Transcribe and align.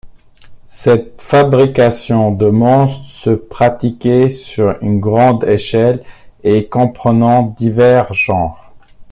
Cette 0.65 1.21
fabrication 1.21 2.31
de 2.31 2.47
monstres 2.49 3.03
se 3.05 3.29
pratiquait 3.29 4.29
sur 4.29 4.75
une 4.81 4.99
grande 4.99 5.43
échelle 5.43 6.03
et 6.43 6.67
comprenant 6.69 7.53
divers 7.55 8.11
genres. 8.11 8.73